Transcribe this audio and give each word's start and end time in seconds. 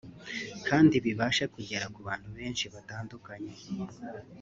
kandi 0.67 0.95
bibashe 1.05 1.43
kugera 1.53 1.85
ku 1.93 1.99
bantu 2.07 2.27
benshi 2.37 2.65
batandukanye 2.73 3.53